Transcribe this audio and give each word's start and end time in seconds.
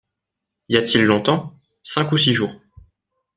Y 0.69 0.77
a-t-il 0.77 1.05
longtemps? 1.05 1.53
Cinq 1.83 2.11
ou 2.11 2.17
six 2.17 2.33
jours. 2.33 2.55